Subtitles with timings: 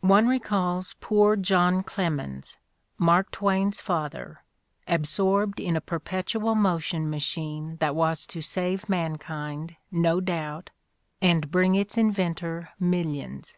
[0.00, 2.56] One recalls poor John Clemens,
[2.98, 4.42] Mark Twain's father,
[4.88, 10.70] absorbed in a perpetual motion machine that was to save mankind, no doubt,
[11.22, 13.56] and bring its in ventor millions.